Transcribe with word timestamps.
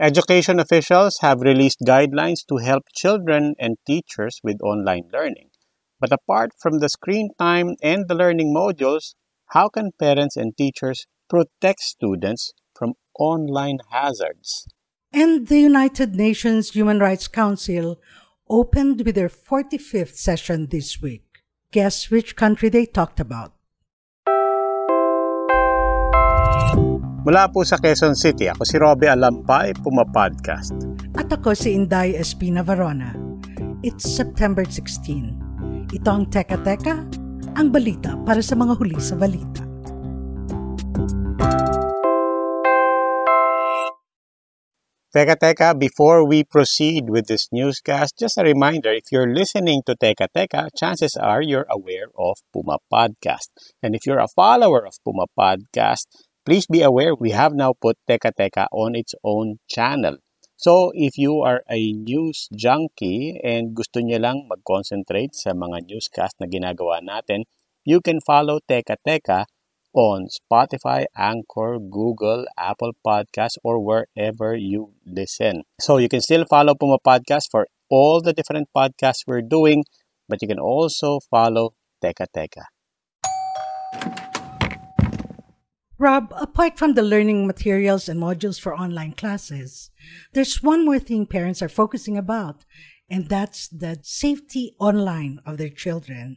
Education 0.00 0.58
officials 0.58 1.18
have 1.20 1.40
released 1.40 1.78
guidelines 1.86 2.44
to 2.48 2.56
help 2.56 2.82
children 2.96 3.54
and 3.60 3.76
teachers 3.86 4.40
with 4.42 4.60
online 4.60 5.08
learning. 5.12 5.50
But 6.00 6.12
apart 6.12 6.50
from 6.60 6.80
the 6.80 6.88
screen 6.88 7.30
time 7.38 7.76
and 7.80 8.08
the 8.08 8.16
learning 8.16 8.52
modules, 8.52 9.14
how 9.50 9.68
can 9.68 9.92
parents 9.92 10.36
and 10.36 10.56
teachers 10.56 11.06
protect 11.30 11.80
students 11.80 12.52
from 12.76 12.94
online 13.20 13.78
hazards? 13.90 14.66
And 15.12 15.46
the 15.46 15.60
United 15.60 16.16
Nations 16.16 16.72
Human 16.72 16.98
Rights 16.98 17.28
Council 17.28 18.00
opened 18.50 19.02
with 19.06 19.14
their 19.14 19.28
45th 19.28 20.16
session 20.16 20.66
this 20.66 21.00
week. 21.00 21.44
Guess 21.70 22.10
which 22.10 22.34
country 22.34 22.68
they 22.68 22.84
talked 22.84 23.20
about? 23.20 23.52
Mula 27.24 27.48
po 27.48 27.64
sa 27.64 27.80
Quezon 27.80 28.12
City, 28.12 28.52
ako 28.52 28.68
si 28.68 28.76
Robbie 28.76 29.08
Alampay, 29.08 29.72
Puma 29.80 30.04
Podcast. 30.04 30.76
At 31.16 31.32
ako 31.32 31.56
si 31.56 31.72
Inday 31.72 32.12
Espina 32.20 32.60
Varona. 32.60 33.16
It's 33.80 34.04
September 34.04 34.60
16. 34.60 35.88
Ito 35.88 36.08
ang 36.12 36.28
Teka 36.28 36.60
Teka, 36.60 37.00
ang 37.56 37.72
balita 37.72 38.20
para 38.28 38.44
sa 38.44 38.60
mga 38.60 38.76
huli 38.76 39.00
sa 39.00 39.16
balita. 39.16 39.64
Teka 45.08 45.40
Teka, 45.40 45.80
before 45.80 46.28
we 46.28 46.44
proceed 46.44 47.08
with 47.08 47.24
this 47.24 47.48
newscast, 47.48 48.20
just 48.20 48.36
a 48.36 48.44
reminder, 48.44 48.92
if 48.92 49.08
you're 49.08 49.32
listening 49.32 49.80
to 49.88 49.96
Teka 49.96 50.28
Teka, 50.28 50.68
chances 50.76 51.16
are 51.16 51.40
you're 51.40 51.64
aware 51.72 52.12
of 52.20 52.36
Puma 52.52 52.84
Podcast. 52.92 53.48
And 53.80 53.96
if 53.96 54.04
you're 54.04 54.20
a 54.20 54.28
follower 54.36 54.84
of 54.84 55.00
Puma 55.00 55.24
Podcast, 55.32 56.04
please 56.44 56.68
be 56.68 56.84
aware 56.84 57.16
we 57.16 57.32
have 57.32 57.56
now 57.56 57.72
put 57.72 57.96
Teka 58.08 58.36
Teka 58.36 58.68
on 58.70 58.94
its 58.94 59.14
own 59.24 59.58
channel. 59.68 60.20
So, 60.56 60.92
if 60.94 61.18
you 61.18 61.42
are 61.42 61.64
a 61.68 61.92
news 61.92 62.48
junkie 62.54 63.40
and 63.42 63.74
gusto 63.74 63.98
niyo 63.98 64.22
lang 64.22 64.46
mag-concentrate 64.46 65.34
sa 65.34 65.50
mga 65.50 65.88
newscast 65.88 66.38
na 66.38 66.46
ginagawa 66.46 67.02
natin, 67.02 67.42
you 67.82 67.98
can 67.98 68.22
follow 68.22 68.62
Teka 68.62 69.00
Teka 69.02 69.50
on 69.94 70.30
Spotify, 70.30 71.06
Anchor, 71.16 71.78
Google, 71.78 72.46
Apple 72.58 72.92
Podcasts, 73.02 73.58
or 73.64 73.82
wherever 73.82 74.54
you 74.54 74.94
listen. 75.06 75.62
So 75.80 75.98
you 75.98 76.08
can 76.08 76.20
still 76.20 76.44
follow 76.46 76.74
Puma 76.74 76.98
Podcast 77.02 77.50
for 77.50 77.66
all 77.90 78.22
the 78.22 78.32
different 78.32 78.68
podcasts 78.74 79.26
we're 79.26 79.42
doing, 79.44 79.84
but 80.28 80.42
you 80.42 80.48
can 80.48 80.62
also 80.62 81.18
follow 81.30 81.74
Teka 82.02 82.30
Teka. 82.30 82.70
Rob, 86.04 86.34
apart 86.36 86.76
from 86.76 86.92
the 86.92 87.02
learning 87.02 87.46
materials 87.46 88.10
and 88.10 88.20
modules 88.20 88.60
for 88.60 88.76
online 88.76 89.12
classes, 89.12 89.90
there's 90.34 90.62
one 90.62 90.84
more 90.84 90.98
thing 90.98 91.24
parents 91.24 91.62
are 91.62 91.68
focusing 91.70 92.18
about, 92.18 92.66
and 93.08 93.30
that's 93.30 93.68
the 93.68 93.98
safety 94.02 94.76
online 94.78 95.40
of 95.46 95.56
their 95.56 95.70
children. 95.70 96.36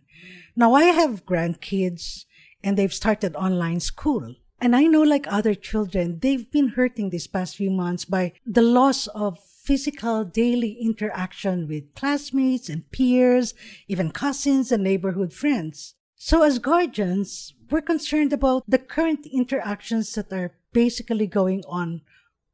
Now, 0.56 0.74
I 0.74 0.86
have 0.86 1.25
grandkids 1.25 2.24
and 2.64 2.78
they've 2.78 2.94
started 2.94 3.36
online 3.36 3.81
school. 3.81 4.36
And 4.62 4.74
I 4.74 4.84
know, 4.84 5.02
like 5.02 5.28
other 5.28 5.53
children, 5.53 6.19
they've 6.22 6.50
been 6.50 6.69
hurting 6.69 7.09
these 7.09 7.28
past 7.28 7.58
few 7.58 7.69
months 7.69 8.06
by 8.06 8.31
the 8.46 8.62
loss 8.62 9.08
of 9.08 9.38
physical 9.44 10.24
daily 10.24 10.78
interaction 10.80 11.68
with 11.68 11.94
classmates 11.94 12.69
and 12.69 12.90
peers, 12.92 13.53
even 13.90 14.12
cousins 14.12 14.72
and 14.72 14.81
neighborhood 14.81 15.34
friends. 15.34 15.96
So, 16.20 16.42
as 16.42 16.58
guardians, 16.58 17.54
we're 17.70 17.86
concerned 17.86 18.34
about 18.34 18.64
the 18.68 18.80
current 18.80 19.28
interactions 19.28 20.12
that 20.14 20.34
are 20.34 20.52
basically 20.74 21.28
going 21.28 21.64
on 21.70 22.02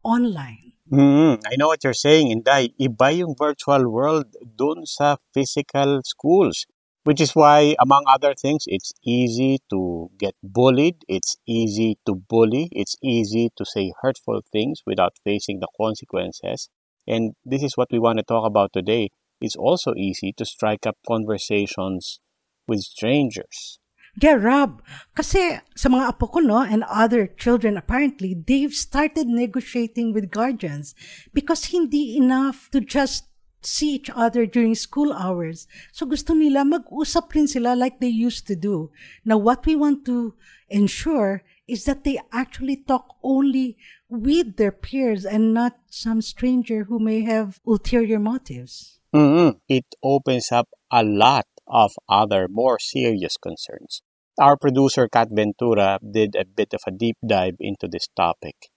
online. 0.03 0.74
Mm, 0.91 1.40
I 1.47 1.56
know 1.56 1.68
what 1.68 1.81
you're 1.81 1.96
saying, 1.96 2.28
Inday. 2.28 2.75
Iba 2.75 3.16
yung 3.16 3.35
virtual 3.40 3.88
world 3.90 4.35
dun 4.44 4.85
sa 4.85 5.16
physical 5.34 6.01
schools. 6.03 6.66
Which 7.06 7.22
is 7.22 7.35
why, 7.35 7.75
among 7.79 8.03
other 8.07 8.35
things, 8.35 8.63
it's 8.68 8.91
easy 9.01 9.59
to 9.69 10.12
get 10.19 10.35
bullied, 10.44 11.03
it's 11.07 11.35
easy 11.47 12.00
to 12.06 12.16
bully, 12.16 12.68
it's 12.72 12.95
easy 13.01 13.50
to 13.56 13.63
say 13.63 13.91
hurtful 14.01 14.41
things 14.51 14.84
without 14.85 15.16
facing 15.24 15.59
the 15.59 15.68
consequences. 15.80 16.68
And 17.07 17.35
this 17.45 17.63
is 17.63 17.75
what 17.75 17.91
we 17.91 18.00
want 18.00 18.19
to 18.19 18.24
talk 18.24 18.45
about 18.45 18.72
today. 18.72 19.09
It's 19.40 19.56
also 19.56 19.94
easy 19.95 20.31
to 20.35 20.45
strike 20.45 20.85
up 20.85 20.97
conversations 21.07 22.19
with 22.68 22.81
strangers. 22.81 23.79
Yeah, 24.22 24.38
Rob. 24.38 24.85
Kasi 25.18 25.57
sa 25.74 25.90
mga 25.90 26.13
apo 26.13 26.29
ko, 26.29 26.40
no, 26.40 26.62
and 26.62 26.85
other 26.85 27.25
children, 27.25 27.78
apparently, 27.78 28.38
they've 28.38 28.74
started 28.74 29.25
negotiating 29.25 30.13
with 30.13 30.29
guardians 30.29 30.94
because 31.34 31.74
hindi 31.74 32.13
enough 32.13 32.69
to 32.78 32.79
just 32.79 33.25
see 33.66 33.96
each 33.96 34.12
other 34.13 34.46
during 34.46 34.75
school 34.75 35.13
hours. 35.13 35.66
So 35.91 36.06
gusto 36.06 36.34
nila 36.34 36.62
mag-usap 36.66 37.34
rin 37.34 37.47
sila 37.47 37.74
like 37.74 38.00
they 38.00 38.12
used 38.12 38.46
to 38.47 38.56
do. 38.56 38.91
Now, 39.25 39.38
what 39.38 39.66
we 39.66 39.74
want 39.75 40.06
to 40.06 40.35
ensure 40.69 41.41
is 41.66 41.85
that 41.85 42.03
they 42.03 42.19
actually 42.31 42.84
talk 42.85 43.18
only 43.24 43.78
with 44.09 44.57
their 44.57 44.72
peers 44.72 45.25
and 45.25 45.53
not 45.53 45.80
some 45.90 46.22
stranger 46.22 46.85
who 46.85 47.00
may 47.00 47.24
have 47.24 47.59
ulterior 47.66 48.19
motives. 48.19 49.00
Mm-hmm. 49.16 49.57
It 49.69 49.85
opens 50.03 50.51
up 50.51 50.69
a 50.91 51.03
lot 51.03 51.47
of 51.68 51.91
other 52.09 52.47
more 52.50 52.79
serious 52.79 53.38
concerns. 53.38 54.01
Our 54.40 54.57
producer, 54.57 55.07
Kat 55.07 55.29
Ventura, 55.31 56.00
did 56.01 56.35
a 56.35 56.46
bit 56.46 56.74
of 56.74 56.81
a 56.88 56.91
deep 56.91 57.18
dive 57.22 57.56
into 57.59 57.88
this 57.88 58.07
topic. 58.18 58.74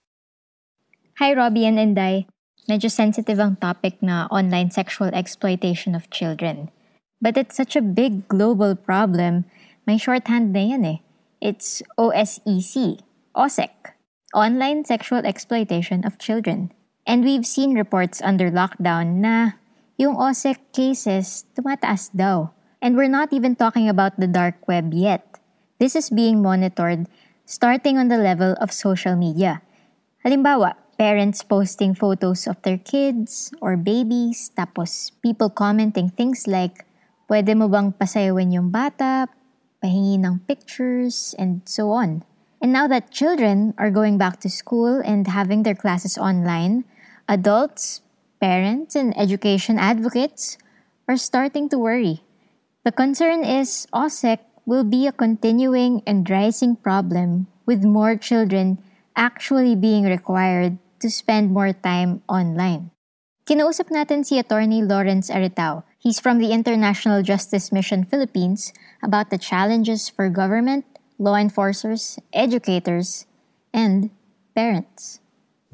Hi, 1.19 1.33
Robbie 1.33 1.65
and 1.65 1.81
Inday. 1.81 2.29
Medyo 2.69 2.91
sensitive 2.91 3.41
ang 3.41 3.57
topic 3.57 4.03
na 4.03 4.29
online 4.29 4.69
sexual 4.75 5.09
exploitation 5.15 5.95
of 5.95 6.11
children. 6.11 6.69
But 7.23 7.39
it's 7.39 7.57
such 7.57 7.73
a 7.73 7.81
big 7.81 8.29
global 8.29 8.77
problem, 8.77 9.49
may 9.87 9.97
shorthand 9.97 10.53
na 10.53 10.61
yan 10.77 10.85
eh. 10.85 10.99
It's 11.41 11.81
OSEC, 11.97 13.01
OSEC, 13.33 13.97
Online 14.35 14.85
Sexual 14.85 15.25
Exploitation 15.25 16.05
of 16.05 16.19
Children. 16.19 16.73
And 17.07 17.23
we've 17.25 17.47
seen 17.47 17.79
reports 17.79 18.21
under 18.21 18.51
lockdown 18.51 19.23
na 19.23 19.57
yung 19.97 20.19
OSEC 20.19 20.59
cases 20.75 21.47
tumataas 21.57 22.13
daw. 22.13 22.56
And 22.81 22.97
we're 22.97 23.13
not 23.13 23.33
even 23.33 23.57
talking 23.57 23.89
about 23.89 24.21
the 24.21 24.27
dark 24.27 24.69
web 24.69 24.93
yet. 24.93 25.41
This 25.79 25.97
is 25.97 26.11
being 26.11 26.43
monitored 26.43 27.07
starting 27.47 27.97
on 27.97 28.09
the 28.09 28.19
level 28.19 28.59
of 28.61 28.75
social 28.75 29.15
media. 29.15 29.63
Halimbawa, 30.27 30.75
parents 30.99 31.43
posting 31.47 31.95
photos 31.95 32.47
of 32.47 32.61
their 32.63 32.77
kids 32.77 33.55
or 33.63 33.77
babies, 33.79 34.51
tapos 34.59 35.13
people 35.23 35.49
commenting 35.49 36.11
things 36.11 36.51
like, 36.51 36.85
pwede 37.31 37.55
mo 37.55 37.71
bang 37.71 37.95
pasayawan 37.95 38.51
yung 38.51 38.75
bata, 38.75 39.31
pahingi 39.79 40.19
ng 40.19 40.43
pictures, 40.51 41.39
and 41.39 41.63
so 41.65 41.95
on. 41.95 42.27
And 42.59 42.73
now 42.73 42.91
that 42.91 43.15
children 43.15 43.75
are 43.79 43.95
going 43.95 44.19
back 44.19 44.41
to 44.43 44.51
school 44.51 44.99
and 45.05 45.29
having 45.31 45.63
their 45.63 45.79
classes 45.79 46.19
online, 46.19 46.83
adults, 47.29 48.03
parents, 48.41 48.99
and 48.99 49.15
education 49.15 49.79
advocates 49.79 50.59
are 51.07 51.17
starting 51.17 51.69
to 51.71 51.79
worry. 51.79 52.26
The 52.87 52.95
concern 52.95 53.43
is 53.43 53.91
OSEC 53.91 54.39
will 54.63 54.85
be 54.85 55.09
a 55.09 55.13
continuing 55.13 56.07
and 56.07 56.23
rising 56.31 56.79
problem 56.79 57.51
with 57.67 57.83
more 57.83 58.15
children 58.15 58.79
actually 59.17 59.75
being 59.75 60.07
required 60.07 60.79
to 61.03 61.11
spend 61.11 61.51
more 61.51 61.75
time 61.75 62.23
online. 62.31 62.95
Kinausap 63.43 63.91
natin 63.91 64.23
si 64.23 64.39
Attorney 64.39 64.87
Lawrence 64.87 65.35
Aritao. 65.35 65.83
He's 65.99 66.23
from 66.23 66.39
the 66.39 66.55
International 66.55 67.27
Justice 67.27 67.75
Mission 67.75 68.07
Philippines 68.07 68.71
about 69.03 69.35
the 69.35 69.39
challenges 69.43 70.07
for 70.07 70.31
government, 70.31 70.87
law 71.19 71.35
enforcers, 71.35 72.23
educators, 72.31 73.27
and 73.75 74.15
parents. 74.55 75.19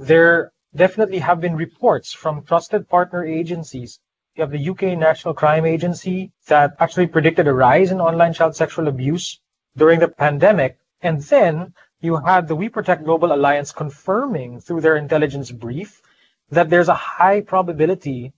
There 0.01 0.57
definitely 0.73 1.21
have 1.21 1.45
been 1.45 1.61
reports 1.61 2.17
from 2.17 2.41
trusted 2.49 2.89
partner 2.89 3.21
agencies. 3.21 4.01
You 4.35 4.41
have 4.41 4.51
the 4.51 4.71
UK 4.71 4.99
National 4.99 5.35
Crime 5.35 5.67
Agency 5.67 6.33
that 6.47 6.75
actually 6.81 7.07
predicted 7.07 7.47
a 7.47 7.53
rise 7.53 7.91
in 7.91 8.01
online 8.01 8.33
child 8.33 8.57
sexual 8.57 8.89
abuse 8.89 9.39
during 9.77 10.01
the 10.01 10.09
pandemic. 10.09 10.79
And 11.03 11.21
then 11.21 11.75
you 12.01 12.17
had 12.17 12.49
the 12.49 12.57
We 12.57 12.71
Protect 12.71 13.05
Global 13.05 13.35
Alliance 13.35 13.73
confirming 13.73 14.61
through 14.61 14.81
their 14.81 14.97
intelligence 14.97 15.51
brief 15.51 16.01
that 16.49 16.71
there's 16.71 16.89
a 16.89 16.95
high 16.95 17.43
probability 17.43 18.33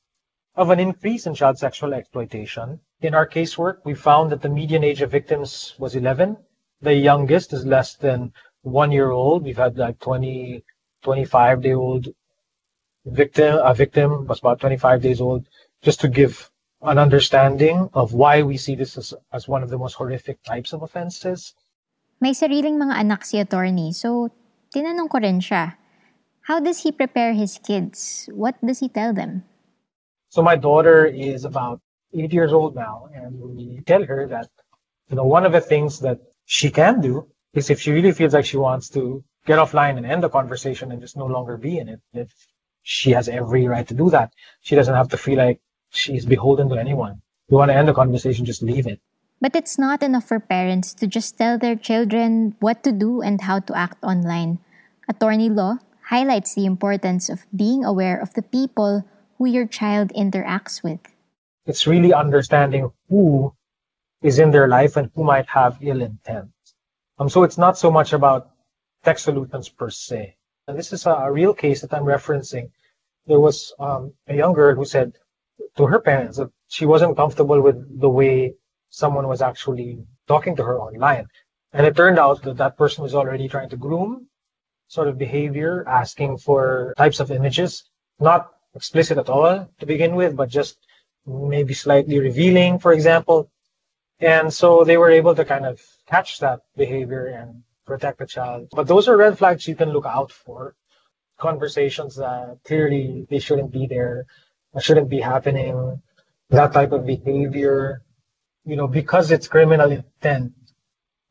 of 0.56 0.70
an 0.70 0.80
increase 0.80 1.26
in 1.26 1.34
child 1.34 1.58
sexual 1.58 1.94
exploitation. 1.94 2.80
In 3.00 3.14
our 3.14 3.28
casework, 3.28 3.78
we 3.84 3.94
found 3.94 4.32
that 4.32 4.42
the 4.42 4.48
median 4.48 4.82
age 4.82 5.00
of 5.00 5.12
victims 5.12 5.76
was 5.78 5.94
11. 5.94 6.36
The 6.80 6.94
youngest 6.94 7.52
is 7.52 7.64
less 7.64 7.94
than 7.94 8.32
one 8.62 8.90
year 8.90 9.10
old. 9.10 9.44
We've 9.44 9.56
had 9.56 9.78
like 9.78 10.00
20, 10.00 10.64
25 11.02 11.62
day 11.62 11.74
old 11.74 12.08
victim. 13.06 13.60
A 13.62 13.72
victim 13.74 14.26
was 14.26 14.40
about 14.40 14.58
25 14.58 15.00
days 15.02 15.20
old. 15.20 15.46
Just 15.84 16.00
to 16.00 16.08
give 16.08 16.50
an 16.80 16.96
understanding 16.96 17.90
of 17.92 18.16
why 18.16 18.40
we 18.40 18.56
see 18.56 18.74
this 18.74 18.96
as, 18.96 19.12
as 19.32 19.46
one 19.46 19.62
of 19.62 19.68
the 19.68 19.76
most 19.76 19.94
horrific 19.94 20.42
types 20.42 20.72
of 20.72 20.80
offenses. 20.80 21.52
May 22.20 22.32
sariling 22.32 22.80
mga 22.80 23.04
anak 23.04 23.24
si 23.24 23.38
attorney, 23.38 23.92
so 23.92 24.32
tinanong 24.72 25.12
ko 25.12 25.20
rin 25.20 25.44
siya. 25.44 25.76
How 26.48 26.60
does 26.60 26.80
he 26.80 26.92
prepare 26.92 27.32
his 27.36 27.60
kids? 27.60 28.28
What 28.32 28.56
does 28.64 28.80
he 28.80 28.88
tell 28.88 29.12
them? 29.12 29.44
So 30.30 30.40
my 30.40 30.56
daughter 30.56 31.04
is 31.04 31.44
about 31.44 31.80
eight 32.16 32.32
years 32.32 32.52
old 32.52 32.74
now, 32.74 33.08
and 33.12 33.36
we 33.40 33.80
tell 33.84 34.04
her 34.04 34.26
that, 34.28 34.48
you 35.08 35.16
know, 35.16 35.24
one 35.24 35.44
of 35.44 35.52
the 35.52 35.60
things 35.60 36.00
that 36.00 36.18
she 36.44 36.70
can 36.70 37.00
do 37.00 37.28
is 37.52 37.68
if 37.68 37.80
she 37.80 37.92
really 37.92 38.12
feels 38.12 38.32
like 38.32 38.44
she 38.44 38.56
wants 38.56 38.88
to 38.96 39.22
get 39.44 39.58
offline 39.58 39.96
and 39.96 40.06
end 40.06 40.22
the 40.22 40.28
conversation 40.28 40.92
and 40.92 41.00
just 41.00 41.16
no 41.16 41.26
longer 41.26 41.56
be 41.56 41.76
in 41.76 41.88
it, 41.88 42.00
if 42.12 42.32
she 42.82 43.12
has 43.12 43.28
every 43.28 43.66
right 43.66 43.88
to 43.88 43.94
do 43.94 44.10
that. 44.10 44.32
She 44.60 44.76
doesn't 44.76 44.94
have 44.94 45.08
to 45.08 45.16
feel 45.16 45.38
like 45.38 45.60
she's 45.94 46.26
beholden 46.26 46.68
to 46.68 46.76
anyone. 46.76 47.22
If 47.46 47.52
you 47.52 47.56
want 47.58 47.70
to 47.70 47.76
end 47.76 47.88
the 47.88 47.94
conversation, 47.94 48.44
just 48.44 48.62
leave 48.62 48.86
it. 48.86 49.00
But 49.40 49.56
it's 49.56 49.78
not 49.78 50.02
enough 50.02 50.28
for 50.28 50.40
parents 50.40 50.94
to 50.94 51.06
just 51.06 51.36
tell 51.36 51.58
their 51.58 51.76
children 51.76 52.56
what 52.60 52.82
to 52.84 52.92
do 52.92 53.20
and 53.20 53.40
how 53.40 53.60
to 53.60 53.76
act 53.76 54.02
online. 54.02 54.58
Attorney 55.08 55.50
Law 55.50 55.78
highlights 56.08 56.54
the 56.54 56.64
importance 56.64 57.28
of 57.28 57.46
being 57.54 57.84
aware 57.84 58.18
of 58.20 58.32
the 58.34 58.42
people 58.42 59.04
who 59.38 59.46
your 59.46 59.66
child 59.66 60.12
interacts 60.16 60.82
with. 60.82 61.00
It's 61.66 61.86
really 61.86 62.12
understanding 62.12 62.90
who 63.08 63.54
is 64.22 64.38
in 64.38 64.50
their 64.50 64.68
life 64.68 64.96
and 64.96 65.10
who 65.14 65.24
might 65.24 65.48
have 65.48 65.78
ill 65.80 66.00
intent. 66.00 66.50
Um, 67.18 67.28
so 67.28 67.42
it's 67.42 67.58
not 67.58 67.76
so 67.76 67.90
much 67.90 68.12
about 68.12 68.50
tech 69.04 69.18
solutions 69.18 69.68
per 69.68 69.90
se. 69.90 70.36
And 70.66 70.78
this 70.78 70.92
is 70.92 71.06
a, 71.06 71.10
a 71.10 71.32
real 71.32 71.52
case 71.52 71.82
that 71.82 71.92
I'm 71.92 72.04
referencing. 72.04 72.70
There 73.26 73.40
was 73.40 73.74
um, 73.78 74.12
a 74.26 74.34
young 74.34 74.54
girl 74.54 74.74
who 74.74 74.84
said 74.84 75.12
to 75.76 75.86
her 75.86 76.00
parents 76.00 76.38
that 76.38 76.50
she 76.68 76.86
wasn't 76.86 77.16
comfortable 77.16 77.60
with 77.60 78.00
the 78.00 78.08
way 78.08 78.54
someone 78.90 79.28
was 79.28 79.42
actually 79.42 79.98
talking 80.28 80.56
to 80.56 80.64
her 80.64 80.78
online. 80.78 81.26
And 81.72 81.86
it 81.86 81.96
turned 81.96 82.18
out 82.18 82.42
that 82.42 82.56
that 82.58 82.76
person 82.76 83.02
was 83.02 83.14
already 83.14 83.48
trying 83.48 83.70
to 83.70 83.76
groom 83.76 84.28
sort 84.88 85.08
of 85.08 85.18
behavior, 85.18 85.84
asking 85.88 86.38
for 86.38 86.94
types 86.96 87.20
of 87.20 87.30
images, 87.30 87.84
not 88.20 88.50
explicit 88.74 89.18
at 89.18 89.28
all 89.28 89.68
to 89.80 89.86
begin 89.86 90.14
with, 90.14 90.36
but 90.36 90.48
just 90.48 90.76
maybe 91.26 91.74
slightly 91.74 92.18
revealing, 92.18 92.78
for 92.78 92.92
example. 92.92 93.50
And 94.20 94.52
so 94.52 94.84
they 94.84 94.96
were 94.96 95.10
able 95.10 95.34
to 95.34 95.44
kind 95.44 95.66
of 95.66 95.80
catch 96.06 96.38
that 96.40 96.60
behavior 96.76 97.26
and 97.26 97.62
protect 97.86 98.18
the 98.18 98.26
child. 98.26 98.68
But 98.72 98.86
those 98.86 99.08
are 99.08 99.16
red 99.16 99.36
flags 99.38 99.66
you 99.66 99.74
can 99.74 99.90
look 99.90 100.06
out 100.06 100.30
for. 100.30 100.74
Conversations 101.38 102.14
that 102.16 102.58
clearly 102.64 103.26
they 103.28 103.40
shouldn't 103.40 103.72
be 103.72 103.86
there, 103.88 104.26
shouldn't 104.80 105.08
be 105.08 105.20
happening, 105.20 106.02
that 106.50 106.72
type 106.72 106.92
of 106.92 107.06
behavior 107.06 108.04
you 108.64 108.76
know, 108.76 108.88
because 108.88 109.30
it's 109.30 109.46
criminal 109.46 109.90
intent, 109.92 110.52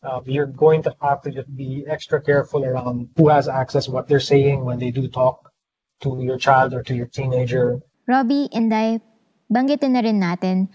uh, 0.03 0.21
you're 0.25 0.45
going 0.45 0.83
to 0.83 0.95
have 1.01 1.21
to 1.23 1.31
just 1.31 1.49
be 1.55 1.85
extra 1.87 2.21
careful 2.21 2.63
around 2.63 3.09
who 3.17 3.29
has 3.29 3.47
access, 3.47 3.89
what 3.89 4.07
they're 4.07 4.19
saying 4.19 4.63
when 4.63 4.77
they 4.77 4.91
do 4.91 5.07
talk 5.07 5.51
to 6.01 6.21
your 6.21 6.37
child 6.37 6.73
or 6.73 6.83
to 6.83 6.93
your 6.93 7.07
teenager. 7.07 7.79
Robbie, 8.07 8.49
Inday, 8.51 9.01
banggitin 9.51 9.95
na 9.95 10.01
rin 10.01 10.19
natin, 10.19 10.67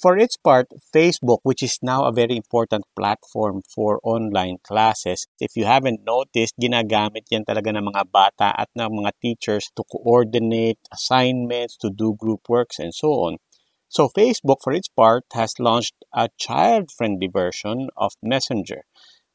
For 0.00 0.16
its 0.16 0.38
part, 0.38 0.68
Facebook, 0.96 1.40
which 1.42 1.62
is 1.62 1.78
now 1.82 2.04
a 2.04 2.12
very 2.12 2.36
important 2.36 2.84
platform 2.96 3.60
for 3.68 4.00
online 4.02 4.56
classes, 4.64 5.26
if 5.38 5.52
you 5.56 5.66
haven't 5.66 6.00
noticed, 6.06 6.56
ginagamit 6.56 7.28
yan 7.28 7.44
talaga 7.44 7.68
ng 7.76 7.92
mga 7.92 8.08
bata 8.08 8.56
at 8.56 8.72
ng 8.72 9.04
mga 9.04 9.12
teachers 9.20 9.68
to 9.76 9.84
coordinate 9.84 10.80
assignments, 10.88 11.76
to 11.76 11.92
do 11.92 12.16
group 12.16 12.48
works, 12.48 12.80
and 12.80 12.96
so 12.96 13.28
on. 13.28 13.36
So 13.92 14.08
Facebook, 14.08 14.64
for 14.64 14.72
its 14.72 14.88
part, 14.88 15.28
has 15.36 15.52
launched 15.60 16.00
a 16.16 16.32
child-friendly 16.40 17.28
version 17.28 17.92
of 17.94 18.16
Messenger. 18.24 18.88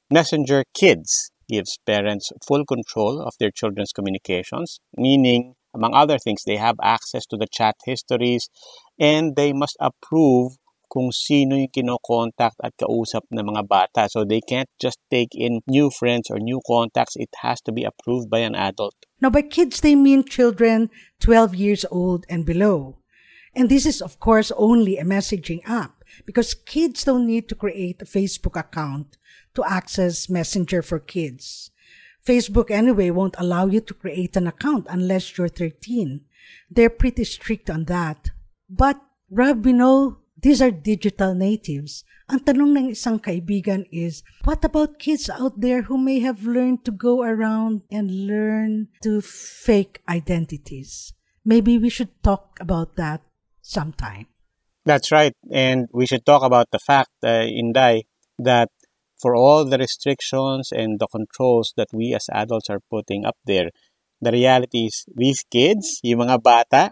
Messenger 0.10 0.66
Kids 0.74 1.30
gives 1.46 1.78
parents 1.86 2.34
full 2.42 2.66
control 2.66 3.22
of 3.22 3.38
their 3.38 3.54
children's 3.54 3.94
communications, 3.94 4.82
meaning, 4.98 5.54
among 5.76 5.94
other 5.94 6.18
things, 6.18 6.44
they 6.46 6.58
have 6.58 6.76
access 6.82 7.26
to 7.28 7.38
the 7.38 7.48
chat 7.52 7.76
histories 7.86 8.50
and 9.00 9.36
they 9.36 9.54
must 9.54 9.78
approve 9.80 10.58
kung 10.90 11.14
sino 11.14 11.54
yung 11.54 11.70
kinokontakt 11.70 12.58
at 12.66 12.74
kausap 12.82 13.22
ng 13.30 13.46
mga 13.46 13.64
bata. 13.70 14.10
So 14.10 14.26
they 14.26 14.42
can't 14.42 14.70
just 14.82 14.98
take 15.14 15.38
in 15.38 15.62
new 15.70 15.94
friends 15.94 16.34
or 16.34 16.42
new 16.42 16.60
contacts. 16.66 17.14
It 17.16 17.30
has 17.46 17.62
to 17.70 17.72
be 17.72 17.86
approved 17.86 18.28
by 18.28 18.42
an 18.42 18.58
adult. 18.58 18.98
Now, 19.22 19.30
by 19.30 19.46
kids, 19.46 19.80
they 19.80 19.94
mean 19.94 20.26
children 20.26 20.90
12 21.22 21.54
years 21.56 21.86
old 21.94 22.26
and 22.28 22.44
below. 22.44 22.98
And 23.54 23.70
this 23.70 23.86
is, 23.86 24.02
of 24.02 24.20
course, 24.20 24.52
only 24.58 24.98
a 24.98 25.06
messaging 25.06 25.62
app 25.66 26.04
because 26.26 26.54
kids 26.54 27.06
don't 27.06 27.26
need 27.26 27.50
to 27.50 27.56
create 27.56 28.02
a 28.02 28.10
Facebook 28.10 28.58
account 28.58 29.18
to 29.54 29.64
access 29.66 30.30
Messenger 30.30 30.82
for 30.82 31.00
kids. 31.00 31.72
Facebook, 32.30 32.70
anyway, 32.70 33.10
won't 33.10 33.34
allow 33.40 33.66
you 33.66 33.82
to 33.82 33.94
create 33.96 34.38
an 34.38 34.46
account 34.46 34.86
unless 34.88 35.36
you're 35.36 35.50
13. 35.50 36.22
They're 36.70 36.94
pretty 36.94 37.24
strict 37.24 37.72
on 37.72 37.86
that. 37.86 38.30
But, 38.70 39.02
Rob, 39.32 39.66
we 39.66 39.74
know 39.74 40.20
these 40.38 40.62
are 40.62 40.70
digital 40.70 41.34
natives. 41.34 42.06
Ang 42.30 42.46
tanong 42.46 42.78
ng 42.78 42.88
isang 42.94 43.18
kaibigan 43.18 43.90
is, 43.90 44.22
what 44.46 44.62
about 44.62 45.02
kids 45.02 45.26
out 45.26 45.58
there 45.58 45.90
who 45.90 45.98
may 45.98 46.22
have 46.22 46.46
learned 46.46 46.86
to 46.86 46.94
go 46.94 47.26
around 47.26 47.82
and 47.90 48.30
learn 48.30 48.94
to 49.02 49.26
fake 49.26 50.06
identities? 50.06 51.18
Maybe 51.42 51.82
we 51.82 51.90
should 51.90 52.14
talk 52.22 52.62
about 52.62 52.94
that 53.02 53.26
sometime. 53.66 54.30
That's 54.86 55.10
right. 55.10 55.34
And 55.50 55.90
we 55.90 56.06
should 56.06 56.30
talk 56.30 56.46
about 56.46 56.70
the 56.70 56.78
fact, 56.78 57.10
uh, 57.26 57.50
Inday, 57.50 58.06
that 58.38 58.70
for 59.22 59.36
all 59.36 59.66
the 59.66 59.78
restrictions 59.78 60.72
and 60.72 61.00
the 61.00 61.08
controls 61.08 61.74
that 61.78 61.90
we 61.94 62.14
as 62.14 62.28
adults 62.32 62.70
are 62.70 62.82
putting 62.90 63.26
up 63.26 63.38
there, 63.46 63.70
the 64.22 64.32
reality 64.32 64.86
is 64.88 65.06
these 65.16 65.44
kids, 65.50 66.00
yung 66.04 66.28
mga 66.28 66.44
bata, 66.44 66.92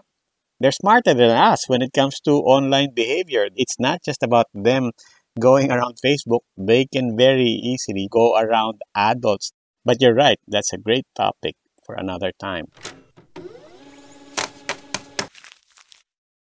they're 0.60 0.72
smarter 0.72 1.14
than 1.14 1.30
us 1.30 1.68
when 1.68 1.82
it 1.82 1.92
comes 1.92 2.20
to 2.20 2.32
online 2.42 2.92
behavior. 2.94 3.48
It's 3.54 3.78
not 3.78 4.02
just 4.04 4.22
about 4.22 4.46
them 4.52 4.90
going 5.38 5.70
around 5.70 5.98
Facebook. 6.04 6.40
They 6.56 6.86
can 6.86 7.16
very 7.16 7.48
easily 7.62 8.08
go 8.10 8.36
around 8.36 8.80
adults. 8.94 9.52
But 9.84 10.00
you're 10.00 10.14
right, 10.14 10.38
that's 10.48 10.72
a 10.72 10.78
great 10.78 11.06
topic 11.14 11.54
for 11.86 11.94
another 11.94 12.32
time. 12.38 12.66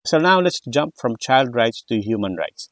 So 0.04 0.18
now 0.18 0.40
let's 0.40 0.60
jump 0.68 0.94
from 0.98 1.14
child 1.20 1.54
rights 1.54 1.84
to 1.88 2.00
human 2.00 2.34
rights. 2.34 2.68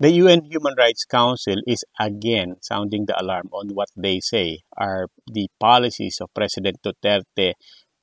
The 0.00 0.12
UN 0.12 0.46
Human 0.46 0.72
Rights 0.78 1.04
Council 1.04 1.56
is 1.66 1.84
again 2.00 2.56
sounding 2.62 3.04
the 3.04 3.20
alarm 3.20 3.50
on 3.52 3.74
what 3.74 3.90
they 3.94 4.18
say 4.20 4.60
are 4.74 5.08
the 5.30 5.48
policies 5.60 6.16
of 6.22 6.32
President 6.32 6.78
Duterte 6.82 7.52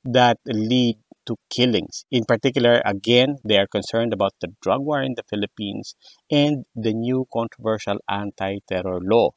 that 0.04 0.38
lead 0.46 0.98
to 1.26 1.34
killings. 1.50 2.04
In 2.12 2.24
particular, 2.24 2.80
again, 2.86 3.38
they 3.44 3.58
are 3.58 3.66
concerned 3.66 4.12
about 4.12 4.34
the 4.40 4.54
drug 4.62 4.82
war 4.82 5.02
in 5.02 5.14
the 5.16 5.24
Philippines 5.28 5.96
and 6.30 6.66
the 6.72 6.94
new 6.94 7.26
controversial 7.32 7.98
anti 8.08 8.58
terror 8.68 9.00
law. 9.02 9.30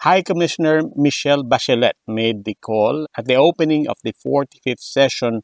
High 0.00 0.22
Commissioner 0.22 0.82
Michelle 0.94 1.42
Bachelet 1.42 1.98
made 2.06 2.44
the 2.44 2.56
call 2.62 3.08
at 3.18 3.24
the 3.24 3.34
opening 3.34 3.88
of 3.88 3.96
the 4.04 4.14
45th 4.24 4.78
session 4.78 5.42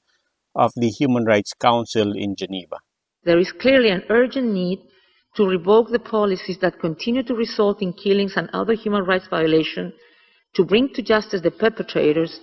of 0.55 0.71
the 0.77 0.91
Human 0.91 1.25
Rights 1.25 1.53
Council 1.53 2.13
in 2.13 2.37
Geneva. 2.37 2.77
There 3.25 3.41
is 3.41 3.51
clearly 3.51 3.89
an 3.91 4.05
urgent 4.09 4.53
need 4.53 4.79
to 5.37 5.47
revoke 5.47 5.91
the 5.91 5.99
policies 5.99 6.59
that 6.59 6.81
continue 6.81 7.23
to 7.23 7.35
result 7.35 7.83
in 7.83 7.93
killings 7.93 8.35
and 8.37 8.51
other 8.53 8.75
human 8.75 9.05
rights 9.05 9.29
violations, 9.29 9.93
to 10.55 10.65
bring 10.65 10.93
to 10.95 11.03
justice 11.03 11.41
the 11.43 11.51
perpetrators, 11.51 12.41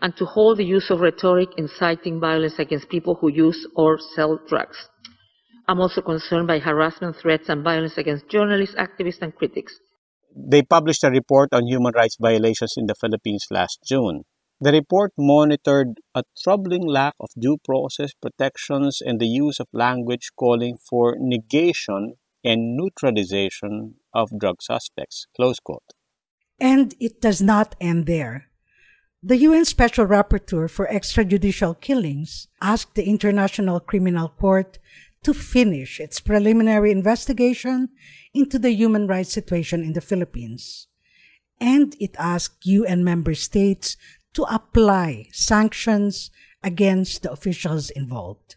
and 0.00 0.16
to 0.16 0.24
hold 0.24 0.58
the 0.58 0.64
use 0.64 0.90
of 0.90 1.00
rhetoric 1.00 1.48
inciting 1.56 2.20
violence 2.20 2.58
against 2.58 2.88
people 2.88 3.16
who 3.16 3.28
use 3.28 3.66
or 3.74 3.98
sell 4.14 4.38
drugs. 4.46 4.88
I'm 5.66 5.80
also 5.80 6.00
concerned 6.00 6.46
by 6.46 6.60
harassment, 6.60 7.16
threats, 7.16 7.48
and 7.48 7.64
violence 7.64 7.98
against 7.98 8.28
journalists, 8.28 8.76
activists, 8.76 9.20
and 9.20 9.34
critics. 9.34 9.74
They 10.34 10.62
published 10.62 11.02
a 11.02 11.10
report 11.10 11.48
on 11.52 11.66
human 11.66 11.92
rights 11.94 12.16
violations 12.20 12.74
in 12.76 12.86
the 12.86 12.94
Philippines 12.94 13.46
last 13.50 13.80
June. 13.84 14.22
The 14.60 14.72
report 14.72 15.12
monitored 15.18 16.00
a 16.14 16.22
troubling 16.42 16.86
lack 16.86 17.14
of 17.20 17.28
due 17.38 17.58
process 17.64 18.12
protections 18.20 19.00
and 19.04 19.20
the 19.20 19.26
use 19.26 19.60
of 19.60 19.66
language 19.72 20.30
calling 20.36 20.78
for 20.88 21.16
negation 21.18 22.14
and 22.48 22.76
neutralization 22.76 23.94
of 24.14 24.38
drug 24.38 24.62
suspects. 24.62 25.26
Close 25.36 25.60
quote. 25.60 25.92
And 26.58 26.94
it 26.98 27.20
does 27.20 27.40
not 27.40 27.76
end 27.80 28.06
there. 28.06 28.46
The 29.22 29.36
UN 29.36 29.64
Special 29.64 30.06
Rapporteur 30.06 30.70
for 30.70 30.86
Extrajudicial 30.86 31.80
Killings 31.80 32.48
asked 32.62 32.94
the 32.94 33.04
International 33.04 33.80
Criminal 33.80 34.28
Court 34.28 34.78
to 35.24 35.34
finish 35.34 36.00
its 36.00 36.20
preliminary 36.20 36.90
investigation 36.90 37.90
into 38.32 38.58
the 38.58 38.70
human 38.70 39.06
rights 39.06 39.32
situation 39.32 39.82
in 39.82 39.92
the 39.92 40.00
Philippines. 40.00 40.86
And 41.60 41.96
it 42.00 42.14
asked 42.18 42.64
UN 42.66 43.02
member 43.02 43.34
states 43.34 43.96
to 44.34 44.44
apply 44.44 45.28
sanctions 45.32 46.30
against 46.62 47.22
the 47.22 47.32
officials 47.32 47.90
involved. 47.90 48.54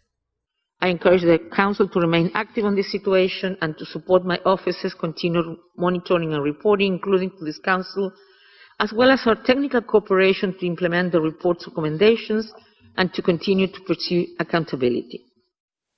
I 0.82 0.88
encourage 0.88 1.22
the 1.22 1.38
Council 1.54 1.88
to 1.88 2.00
remain 2.00 2.32
active 2.34 2.64
on 2.64 2.74
this 2.74 2.92
situation 2.92 3.56
and 3.62 3.78
to 3.78 3.86
support 3.86 4.24
my 4.24 4.38
office's 4.44 4.92
continued 4.92 5.46
monitoring 5.78 6.34
and 6.34 6.42
reporting, 6.42 6.94
including 6.94 7.30
to 7.30 7.44
this 7.44 7.60
Council 7.60 8.12
as 8.80 8.92
well 8.92 9.12
as 9.12 9.20
our 9.26 9.36
technical 9.36 9.80
cooperation 9.80 10.58
to 10.58 10.66
implement 10.66 11.12
the 11.12 11.20
report's 11.20 11.68
recommendations 11.68 12.52
and 12.96 13.14
to 13.14 13.22
continue 13.22 13.68
to 13.68 13.80
pursue 13.82 14.26
accountability. 14.40 15.24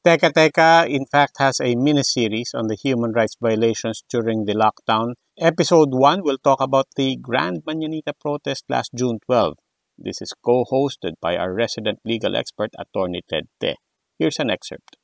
Teka 0.06 0.30
Teka, 0.36 0.86
in 0.86 1.06
fact, 1.10 1.32
has 1.38 1.60
a 1.62 1.74
mini-series 1.74 2.52
on 2.54 2.66
the 2.66 2.76
human 2.76 3.12
rights 3.12 3.36
violations 3.40 4.04
during 4.10 4.44
the 4.44 4.52
lockdown. 4.52 5.14
Episode 5.40 5.88
1 5.92 6.22
will 6.22 6.36
talk 6.44 6.60
about 6.60 6.84
the 6.96 7.16
Grand 7.16 7.64
Mañanita 7.64 8.12
protest 8.20 8.64
last 8.68 8.90
June 8.94 9.18
12. 9.24 9.54
This 9.96 10.20
is 10.20 10.34
co-hosted 10.44 11.14
by 11.22 11.38
our 11.38 11.54
resident 11.54 12.00
legal 12.04 12.36
expert, 12.36 12.68
Attorney 12.78 13.22
Ted 13.26 13.44
Te. 13.58 13.76
Here's 14.18 14.38
an 14.38 14.50
excerpt. 14.50 14.94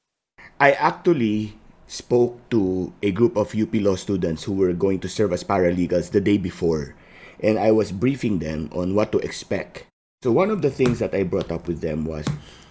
I 0.62 0.72
actually 0.72 1.58
spoke 1.90 2.38
to 2.54 2.92
a 3.02 3.10
group 3.10 3.34
of 3.34 3.58
UP 3.58 3.74
law 3.82 3.98
students 3.98 4.46
who 4.46 4.54
were 4.54 4.72
going 4.72 5.02
to 5.02 5.10
serve 5.10 5.34
as 5.34 5.42
paralegals 5.42 6.14
the 6.14 6.22
day 6.22 6.38
before 6.38 6.94
and 7.42 7.58
I 7.58 7.72
was 7.72 7.90
briefing 7.90 8.38
them 8.38 8.70
on 8.70 8.94
what 8.94 9.10
to 9.12 9.18
expect. 9.18 9.88
So 10.22 10.30
one 10.30 10.52
of 10.52 10.62
the 10.62 10.70
things 10.70 11.00
that 11.00 11.16
I 11.16 11.24
brought 11.24 11.50
up 11.50 11.66
with 11.66 11.80
them 11.80 12.04
was 12.04 12.28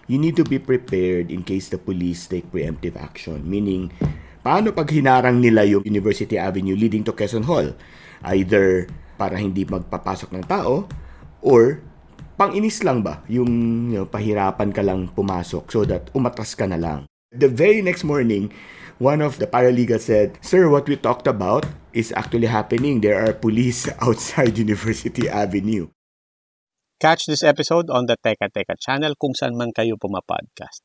you 0.08 0.18
need 0.18 0.38
to 0.38 0.46
be 0.46 0.62
prepared 0.62 1.34
in 1.34 1.44
case 1.44 1.70
the 1.70 1.82
police 1.82 2.30
take 2.30 2.48
preemptive 2.54 2.96
action. 2.96 3.44
Meaning, 3.44 3.92
paano 4.46 4.72
pag 4.72 4.94
hinarang 4.94 5.42
nila 5.42 5.66
yung 5.66 5.84
University 5.84 6.38
Avenue 6.38 6.78
leading 6.78 7.04
to 7.04 7.12
Quezon 7.12 7.50
Hall? 7.50 7.74
Either 8.24 8.88
para 9.18 9.36
hindi 9.36 9.66
magpapasok 9.66 10.32
ng 10.38 10.46
tao 10.46 10.88
or 11.42 11.82
pang-inis 12.40 12.80
lang 12.88 13.04
ba 13.04 13.20
yung 13.28 13.52
you 13.92 14.00
know, 14.00 14.08
pahirapan 14.08 14.72
ka 14.72 14.80
lang 14.80 15.12
pumasok 15.12 15.68
so 15.68 15.84
that 15.84 16.08
umatras 16.16 16.56
ka 16.56 16.64
na 16.64 16.80
lang. 16.80 17.04
The 17.36 17.52
very 17.52 17.84
next 17.84 18.08
morning, 18.08 18.56
one 18.96 19.20
of 19.20 19.44
the 19.44 19.46
paralegals 19.46 20.08
said, 20.08 20.40
Sir, 20.40 20.72
what 20.72 20.88
we 20.88 20.96
talked 20.96 21.28
about 21.28 21.68
is 21.92 22.16
actually 22.16 22.48
happening. 22.48 23.04
There 23.04 23.20
are 23.20 23.36
police 23.36 23.92
outside 24.02 24.56
University 24.56 25.28
Avenue. 25.28 25.92
Catch 27.04 27.28
this 27.28 27.44
episode 27.44 27.92
on 27.92 28.08
the 28.08 28.16
Teka 28.16 28.48
Teka 28.56 28.80
channel 28.80 29.20
kung 29.20 29.36
saan 29.36 29.60
man 29.60 29.76
kayo 29.76 30.00
pumapodcast. 30.00 30.84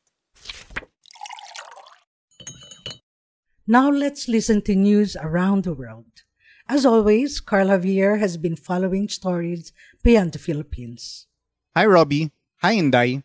Now 3.67 3.89
let's 3.89 4.27
listen 4.27 4.61
to 4.67 4.75
news 4.75 5.15
around 5.19 5.63
the 5.63 5.73
world. 5.73 6.27
As 6.67 6.85
always, 6.85 7.41
Carl 7.41 7.67
Javier 7.67 8.19
has 8.19 8.37
been 8.37 8.55
following 8.55 9.09
stories 9.09 9.73
beyond 10.03 10.31
the 10.31 10.39
Philippines. 10.39 11.27
Hi, 11.77 11.85
Robbie. 11.85 12.31
Hi, 12.61 12.71
Inday. 12.71 13.21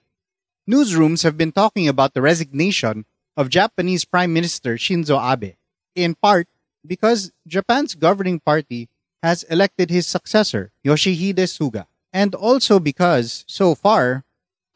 Newsrooms 0.68 1.22
have 1.22 1.38
been 1.38 1.52
talking 1.52 1.86
about 1.86 2.14
the 2.14 2.20
resignation 2.20 3.04
of 3.36 3.48
Japanese 3.48 4.04
Prime 4.04 4.32
Minister 4.32 4.74
Shinzo 4.74 5.22
Abe, 5.22 5.54
in 5.94 6.16
part 6.16 6.48
because 6.84 7.30
Japan's 7.46 7.94
governing 7.94 8.40
party 8.40 8.88
has 9.22 9.44
elected 9.44 9.88
his 9.88 10.08
successor, 10.08 10.72
Yoshihide 10.84 11.46
Suga, 11.46 11.86
and 12.12 12.34
also 12.34 12.80
because, 12.80 13.44
so 13.46 13.76
far, 13.76 14.24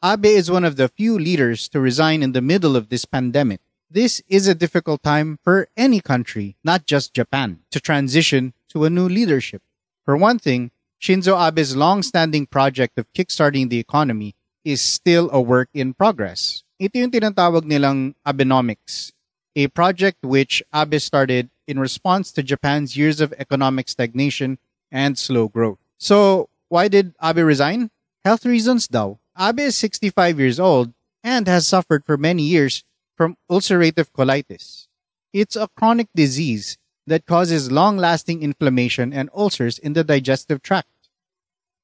Abe 0.01 0.39
is 0.39 0.49
one 0.49 0.63
of 0.63 0.77
the 0.77 0.87
few 0.87 1.19
leaders 1.19 1.67
to 1.67 1.81
resign 1.81 2.23
in 2.23 2.31
the 2.31 2.39
middle 2.39 2.77
of 2.77 2.87
this 2.87 3.03
pandemic. 3.03 3.59
This 3.91 4.21
is 4.29 4.47
a 4.47 4.55
difficult 4.55 5.03
time 5.03 5.37
for 5.43 5.67
any 5.75 5.99
country, 5.99 6.55
not 6.63 6.85
just 6.85 7.13
Japan, 7.13 7.59
to 7.71 7.81
transition 7.81 8.53
to 8.69 8.85
a 8.85 8.89
new 8.89 9.09
leadership. 9.09 9.61
For 10.05 10.15
one 10.15 10.39
thing, 10.39 10.71
Shinzo 11.01 11.37
Abe's 11.37 11.75
long-standing 11.75 12.47
project 12.47 12.97
of 12.97 13.11
kickstarting 13.13 13.69
the 13.69 13.79
economy 13.79 14.35
is 14.63 14.81
still 14.81 15.29
a 15.31 15.39
work 15.39 15.69
in 15.73 15.93
progress. 15.93 16.63
Ito 16.79 16.97
yung 16.99 17.11
tinatawag 17.11 17.63
nilang 17.63 18.15
Abenomics, 18.25 19.13
a 19.55 19.67
project 19.67 20.25
which 20.25 20.63
Abe 20.73 20.99
started 20.99 21.49
in 21.67 21.79
response 21.79 22.31
to 22.33 22.43
Japan's 22.43 22.97
years 22.97 23.21
of 23.21 23.33
economic 23.37 23.87
stagnation 23.87 24.57
and 24.91 25.17
slow 25.17 25.47
growth. 25.47 25.79
So, 25.97 26.49
why 26.67 26.87
did 26.87 27.13
Abe 27.23 27.45
resign? 27.45 27.91
Health 28.25 28.45
reasons 28.45 28.87
daw. 28.87 29.17
Abe 29.37 29.69
is 29.69 29.75
65 29.77 30.39
years 30.39 30.59
old 30.59 30.93
and 31.23 31.47
has 31.47 31.67
suffered 31.67 32.03
for 32.05 32.17
many 32.17 32.43
years 32.43 32.83
from 33.15 33.37
ulcerative 33.49 34.11
colitis. 34.11 34.87
It's 35.31 35.55
a 35.55 35.69
chronic 35.77 36.07
disease 36.15 36.77
that 37.07 37.25
causes 37.25 37.71
long-lasting 37.71 38.41
inflammation 38.41 39.13
and 39.13 39.29
ulcers 39.33 39.77
in 39.77 39.93
the 39.93 40.03
digestive 40.03 40.61
tract. 40.61 40.89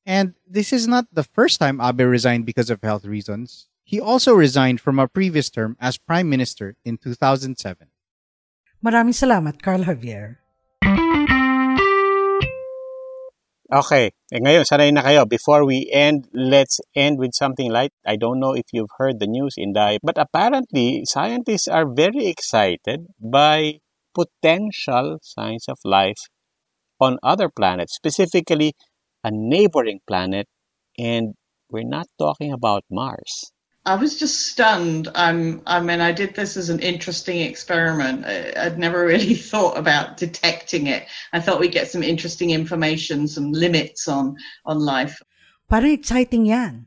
And 0.05 0.33
this 0.47 0.73
is 0.73 0.87
not 0.87 1.05
the 1.13 1.23
first 1.23 1.59
time 1.59 1.79
Abe 1.79 2.01
resigned 2.01 2.45
because 2.45 2.69
of 2.69 2.81
health 2.81 3.05
reasons. 3.05 3.67
He 3.83 3.99
also 3.99 4.33
resigned 4.33 4.81
from 4.81 4.97
a 4.97 5.07
previous 5.07 5.49
term 5.49 5.77
as 5.79 5.97
Prime 5.97 6.29
Minister 6.29 6.75
in 6.83 6.97
2007. 6.97 7.87
Maraming 8.81 9.13
salamat, 9.13 9.61
Carl 9.61 9.85
Javier. 9.85 10.41
Okay, 13.71 14.11
eh, 14.35 14.41
ngayon 14.43 14.67
sanay 14.67 14.91
na 14.91 14.99
kayo. 14.99 15.23
Before 15.23 15.63
we 15.63 15.87
end, 15.87 16.27
let's 16.35 16.83
end 16.91 17.15
with 17.23 17.31
something 17.31 17.71
light. 17.71 17.95
I 18.03 18.19
don't 18.19 18.35
know 18.35 18.51
if 18.51 18.67
you've 18.75 18.91
heard 18.99 19.23
the 19.23 19.31
news 19.31 19.55
Inday, 19.55 19.95
but 20.03 20.19
apparently 20.19 21.07
scientists 21.07 21.71
are 21.71 21.87
very 21.87 22.27
excited 22.27 23.07
by 23.15 23.79
potential 24.13 25.19
signs 25.21 25.65
of 25.67 25.77
life 25.83 26.17
on 26.99 27.17
other 27.23 27.49
planets, 27.49 27.95
specifically 27.95 28.73
a 29.23 29.31
neighboring 29.31 29.99
planet, 30.07 30.47
and 30.97 31.33
we're 31.69 31.83
not 31.83 32.07
talking 32.19 32.51
about 32.51 32.83
Mars. 32.89 33.51
I 33.85 33.95
was 33.95 34.19
just 34.19 34.45
stunned. 34.45 35.07
Um, 35.15 35.63
I 35.65 35.79
mean, 35.79 36.01
I 36.01 36.11
did 36.11 36.35
this 36.35 36.55
as 36.55 36.69
an 36.69 36.79
interesting 36.79 37.41
experiment. 37.41 38.25
I, 38.25 38.53
I'd 38.55 38.77
never 38.77 39.05
really 39.05 39.33
thought 39.51 39.77
about 39.77 40.17
detecting 40.17 40.85
it. 40.85 41.07
I 41.33 41.39
thought 41.39 41.59
we'd 41.59 41.71
get 41.71 41.89
some 41.89 42.03
interesting 42.03 42.51
information, 42.51 43.27
some 43.27 43.51
limits 43.51 44.07
on 44.07 44.37
on 44.65 44.79
life. 44.79 45.19
Parang 45.67 45.91
exciting 45.91 46.45
yan. 46.45 46.85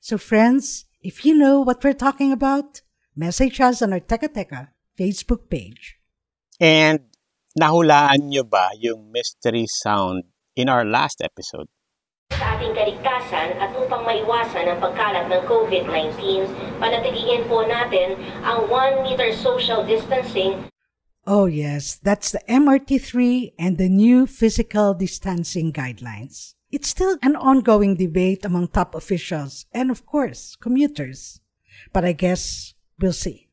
So 0.00 0.18
friends, 0.18 0.84
if 1.02 1.24
you 1.24 1.34
know 1.34 1.60
what 1.60 1.82
we're 1.82 1.94
talking 1.98 2.30
about, 2.30 2.82
message 3.16 3.60
us 3.60 3.82
on 3.82 3.92
our 3.92 4.00
Teka 4.00 4.28
Teka 4.28 4.68
Facebook 4.96 5.50
page. 5.50 5.98
And 6.56 7.12
nahulaan 7.52 8.32
nyo 8.32 8.44
ba 8.44 8.72
yung 8.80 9.12
mystery 9.12 9.68
sound 9.68 10.24
in 10.56 10.72
our 10.72 10.88
last 10.88 11.20
episode? 11.20 11.68
Sa 12.32 12.56
ating 12.56 12.72
kaligtasan 12.72 13.60
at 13.60 13.76
upang 13.76 14.08
maiwasan 14.08 14.68
ang 14.68 14.80
pagkalat 14.80 15.28
ng 15.28 15.42
COVID-19, 15.44 16.48
panatiliin 16.80 17.44
po 17.44 17.64
natin 17.64 18.16
ang 18.40 18.64
1 18.72 19.04
meter 19.04 19.32
social 19.36 19.84
distancing 19.84 20.68
Oh, 21.26 21.50
yes, 21.50 21.98
that's 21.98 22.30
the 22.30 22.38
MRT3 22.46 23.58
and 23.58 23.82
the 23.82 23.90
new 23.90 24.30
physical 24.30 24.94
distancing 24.94 25.72
guidelines. 25.72 26.54
It's 26.70 26.86
still 26.86 27.18
an 27.20 27.34
ongoing 27.34 27.96
debate 27.96 28.44
among 28.44 28.68
top 28.68 28.94
officials 28.94 29.66
and, 29.74 29.90
of 29.90 30.06
course, 30.06 30.54
commuters. 30.54 31.40
But 31.92 32.04
I 32.04 32.12
guess 32.12 32.74
we'll 33.00 33.12
see. 33.12 33.45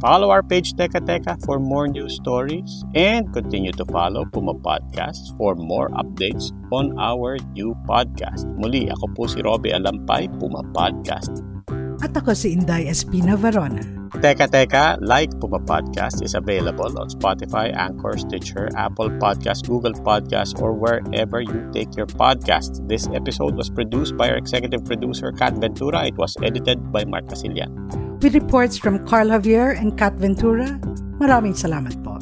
Follow 0.00 0.32
our 0.32 0.40
page 0.40 0.72
Teka 0.80 1.04
Teka 1.04 1.36
for 1.44 1.60
more 1.60 1.84
news 1.84 2.16
stories 2.16 2.88
and 2.96 3.28
continue 3.36 3.68
to 3.76 3.84
follow 3.84 4.24
Puma 4.24 4.56
Podcasts 4.56 5.36
for 5.36 5.52
more 5.52 5.92
updates 5.92 6.56
on 6.72 6.96
our 6.96 7.36
new 7.52 7.76
podcast. 7.84 8.48
Muli, 8.56 8.88
ako 8.88 9.12
po 9.12 9.28
si 9.28 9.44
Robbie 9.44 9.76
Alampay, 9.76 10.32
Puma 10.40 10.64
Podcast. 10.72 11.44
At 12.00 12.16
ako 12.16 12.32
si 12.32 12.56
Inday 12.56 12.88
Espina 12.88 13.36
Verona. 13.36 13.84
Teka 14.24 14.48
Teka, 14.48 14.96
like 15.04 15.36
Puma 15.36 15.60
Podcast 15.60 16.24
is 16.24 16.32
available 16.32 16.96
on 16.96 17.12
Spotify, 17.12 17.68
Anchor, 17.76 18.16
Stitcher, 18.16 18.72
Apple 18.80 19.12
Podcasts, 19.20 19.68
Google 19.68 19.92
Podcasts, 19.92 20.56
or 20.64 20.72
wherever 20.72 21.44
you 21.44 21.68
take 21.76 21.92
your 22.00 22.08
podcasts. 22.08 22.80
This 22.88 23.04
episode 23.12 23.52
was 23.52 23.68
produced 23.68 24.16
by 24.16 24.32
our 24.32 24.40
executive 24.40 24.80
producer, 24.88 25.28
Kat 25.36 25.60
Ventura. 25.60 26.08
It 26.08 26.16
was 26.16 26.40
edited 26.40 26.88
by 26.88 27.04
Mark 27.04 27.28
Casilian. 27.28 28.09
With 28.22 28.34
reports 28.34 28.76
from 28.76 29.06
Carl 29.06 29.28
Javier 29.28 29.72
and 29.72 29.96
Kat 29.96 30.12
Ventura, 30.20 30.76
maraming 31.16 31.56
salamat 31.56 31.96
po. 32.04 32.20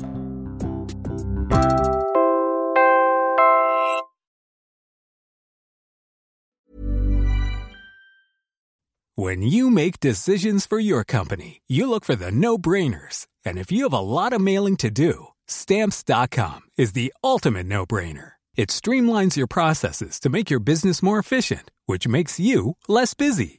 When 9.19 9.43
you 9.43 9.75
make 9.75 9.99
decisions 9.99 10.71
for 10.71 10.79
your 10.79 11.03
company, 11.03 11.67
you 11.67 11.91
look 11.91 12.07
for 12.07 12.15
the 12.15 12.31
no-brainers. 12.31 13.27
And 13.43 13.59
if 13.59 13.75
you 13.75 13.83
have 13.83 13.93
a 13.93 13.99
lot 13.99 14.31
of 14.31 14.39
mailing 14.39 14.79
to 14.79 14.95
do, 14.95 15.35
stamps.com 15.51 16.71
is 16.79 16.95
the 16.95 17.11
ultimate 17.27 17.67
no-brainer. 17.67 18.39
It 18.55 18.71
streamlines 18.71 19.35
your 19.35 19.51
processes 19.51 20.23
to 20.23 20.31
make 20.31 20.47
your 20.47 20.63
business 20.63 21.03
more 21.03 21.19
efficient, 21.19 21.75
which 21.91 22.07
makes 22.07 22.39
you 22.39 22.79
less 22.87 23.15
busy. 23.19 23.59